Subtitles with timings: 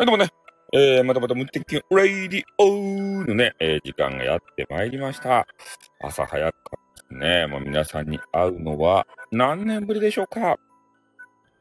[0.00, 0.30] はい、どうもね。
[0.72, 5.46] えー、またまた無敵レイディオのね、えー、時間がやってまいりました。
[6.02, 7.46] 朝早くかったですね。
[7.46, 10.56] もう皆さんに会うのは何年ぶりでしょうか？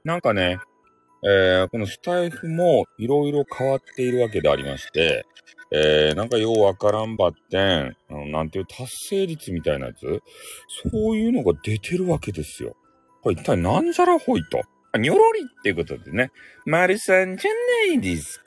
[0.05, 0.57] なんかね、
[1.21, 5.25] えー、このスタイフもいろいろ変わっているわけでありまして、
[5.73, 10.23] えー、なんかようわからんばってん、あのなんていう達成率みたいなやつ、
[10.89, 12.77] そういうのが出てるわけですよ。
[13.21, 14.61] これ一体なんじゃらほいと。
[14.97, 16.31] にょろりってことでね。
[16.65, 17.51] まるさんじゃ
[17.87, 18.45] ないですか。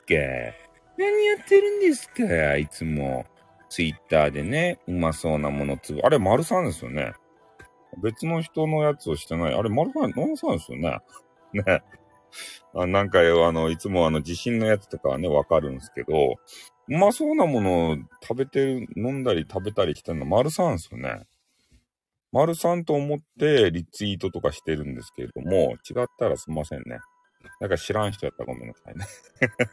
[0.98, 3.26] 何やってるんですかいつも。
[3.68, 6.00] ツイッターでね、うまそうなものつぶ。
[6.02, 7.14] あれ、丸さんですよね。
[8.02, 9.54] 別の人のやつをしてない。
[9.54, 10.98] あれ、丸さん、丸さんですよね。
[11.54, 11.82] ね。
[12.74, 16.36] あなんかよ、あの、いつもあの、地震のやつとかはね、わかるんですけど、
[16.88, 21.22] うまそうなものを食べてる、飲んだり食べたりしてるの丸さんですよね。
[22.32, 26.98] 丸さんと思ってリツイートとかしてるんですけれども、違ったらすみませんね。
[27.60, 29.04] なんか知らん人やったらごめんなさいね。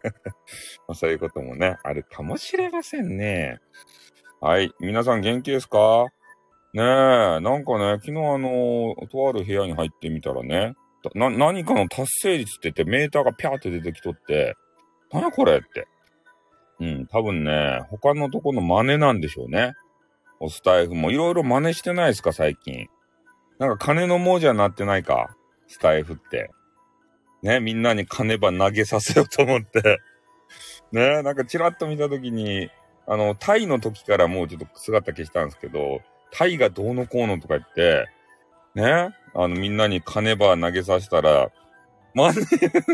[0.88, 3.60] まそういうこともね、あるかもしれませんね。
[4.42, 4.72] はい。
[4.80, 6.08] 皆さん元気ですか？
[6.74, 6.86] ねえ、
[7.40, 10.76] なんかね、昨日あの、とある部屋に入ってみたらね、
[11.16, 14.56] な、何かの達成率って言ってメーターがピャーって出てきとって、
[15.12, 15.88] なにこれって。
[16.80, 19.74] うん、多分ね、他のとこの真似なんでしょうね。
[20.40, 22.88] おスタイフもいろいろ真似してないですか、最近。
[23.58, 25.36] なんか金の亡者になってないか、
[25.68, 26.52] スタイフって。
[27.42, 30.00] ね、みんなに金ば投げさせようと思って。
[30.92, 32.70] ね、なんかチラッと見たときに、
[33.06, 38.08] あの、タイの時からもうちょっと姿消したんですけど、タイがどうのこうのとか言って、
[38.76, 41.52] ね、あの、みんなに金ば投げさせたら、
[42.14, 42.42] マネ、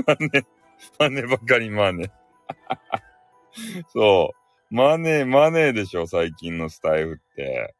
[0.07, 0.45] マネ、
[0.99, 2.11] マネばかりマネ。
[3.89, 4.44] そう。
[4.69, 7.75] マネー、マネーでしょ、最近のスタイルって。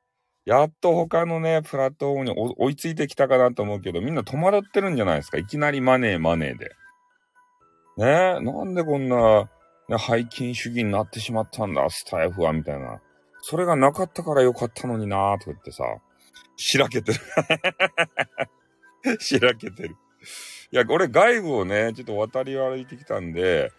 [0.45, 5.39] やっと他のね、プラットフォームに追いついてきたかなと思うけど、みんな戸惑ってるんじゃないですか。
[5.39, 6.69] いきなりマネー、マネーで。
[7.97, 8.37] ね？
[8.37, 9.49] え、なんでこんな、
[9.89, 13.01] ね、背筋主義になってしまったんだ、スタイフは、みたいな。
[13.41, 15.83] それがなかったからよかったのになーとか言ってさ、
[16.55, 17.19] しらけてる。
[19.19, 19.95] しらけてる。
[20.71, 23.71] いや、俺外部をね、ちょっと渡り歩いてきたんで、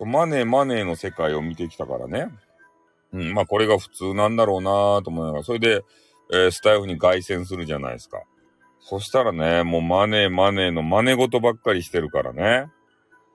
[0.00, 2.28] マネー、マネーの世界を見てきたからね。
[3.12, 5.84] うん、まあこれが普通なんだろうなと思いながら、それで、
[6.32, 8.22] えー、スタイフに凱旋するじゃないですか。
[8.80, 12.66] そしたらね、もうマネーマネーの真似事ばっかりしてるからね。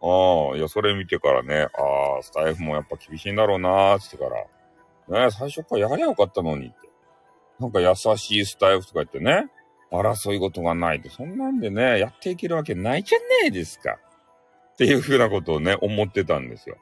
[0.02, 4.26] ああ、いや、それ見てからね、ああ、スタイフもやっぱ厳しいんだろうなーってか
[5.10, 6.76] ら、ね、最初からやりゃよかったのにって。
[7.60, 9.50] なんか優しいスタイフとか言ってね、
[9.92, 13.98] 争い事がないと、そんなんでね、やっていけるわけないじゃねえですか。
[14.74, 16.78] っていうふうなことをね、思ってたんですよ。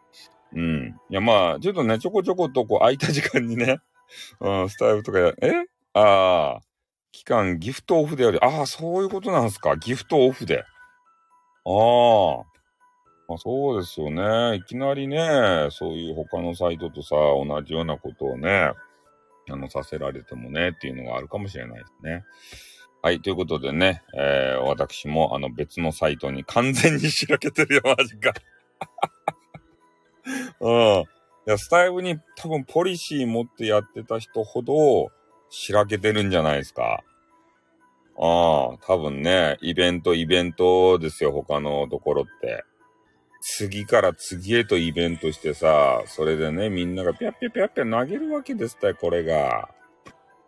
[0.55, 0.95] うん。
[1.09, 3.79] いや、まあ、ちょっとね、ちょこちょことこう空いた時間にね、
[4.39, 5.51] うん、スタイルとかや、え？
[5.93, 6.61] ああ、
[7.11, 8.43] 期間ギフトオフである。
[8.43, 9.77] ああ、そういうことなんすか。
[9.77, 10.59] ギフトオフで。
[10.59, 10.63] あ
[11.65, 12.55] あ。
[13.27, 14.57] まあそうですよね。
[14.57, 18.71] いきなりね、そういう他のサイトとさ、同じようなことをね、
[19.49, 22.23] あの、させられてもね、っていうのがあるかもしれないですね。
[23.01, 28.33] はい、ということでね、えー、私もあの別のサイトに完全にしらけてるよ、マジか。
[30.61, 31.03] うん。
[31.47, 35.09] いや、スタイルに多分ポリシー持ってやってた人ほど、
[35.49, 37.03] しらけてるんじゃないですか。
[38.17, 42.63] ああ、多分ね、イベント、イベントですよ、他のところって。
[43.41, 49.69] 次から次へとイベントしてさ、それでね、みんながぴゃぴゃぴゃぴゃ投げるわけですって、これが。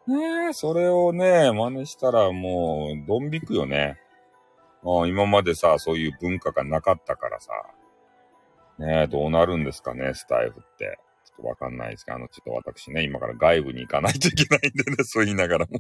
[0.08, 4.00] ねえ、それをね、真似したらもう、ドン引くよね。
[4.84, 7.52] あ今までさ、そういう文化がなかったからさ。
[8.80, 11.00] ねえ、どうなるんですかね、スタイフって。
[11.26, 15.80] ちょっとわかんないですけど、あの、ちょっと私ね、今から外部に行かないといけないんでね、 そう言いながらも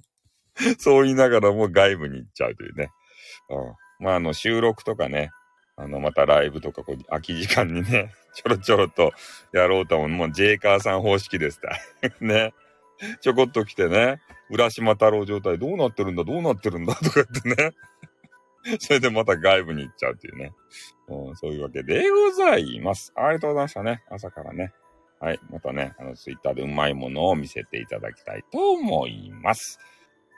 [0.80, 2.90] そう言いながらも外部に行っちゃうというね。
[3.50, 3.56] う
[4.02, 4.06] ん。
[4.06, 5.32] まあ、あの、収録とかね、
[5.76, 9.14] あの、またライブとか、こう、空き時間にね、 ちょろちょろと
[9.54, 10.10] やろうと思う。
[10.10, 11.62] もう、ジェイカーさん方式です
[12.20, 12.54] ね。
[13.22, 14.20] ちょこっと来てね、
[14.50, 17.74] 浦島太郎状態どうなってるんだ、どうなってるんだ、とか言ってね。
[18.80, 20.54] それでまた外部に行っちゃうっていうね。
[21.08, 23.14] うん、そういうわけでございます。
[23.16, 24.04] ありがとうございましたね。
[24.10, 24.74] 朝からね。
[25.20, 25.40] はい。
[25.50, 29.80] またね、あの、ツイッターでうまいものを見せていただきたいと思います。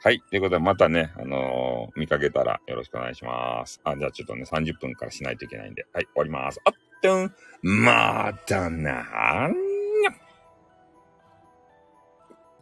[0.03, 0.21] はい。
[0.30, 3.81] ということで、またね、あのー、見かけたらよろしくお願いします。
[3.83, 5.86] あ、じゃあちょっとね、30分からしないといけないんで。
[5.92, 6.62] はい、終わります。
[6.63, 9.69] あっとん、またなー